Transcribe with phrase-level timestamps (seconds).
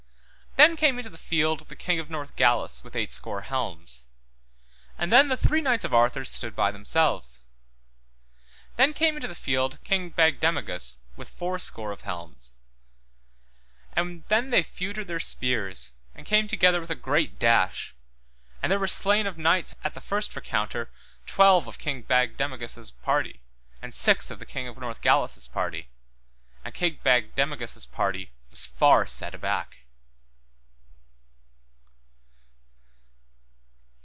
[0.57, 4.03] Then came into the field the King of Northgalis with eight score helms.
[4.97, 7.39] And then the three knights of Arthur's stood by themselves.
[8.75, 12.55] Then came into the field King Bagdemagus with four score of helms.
[13.93, 17.95] And then they feutred their spears, and came together with a great dash,
[18.61, 20.91] and there were slain of knights at the first recounter
[21.25, 23.41] twelve of King Bagdemagus' party,
[23.81, 25.87] and six of the King of Northgalis' party,
[26.65, 29.77] and King Bagdemagus' party was far set aback.